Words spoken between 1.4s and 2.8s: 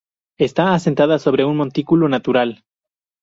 un montículo natural.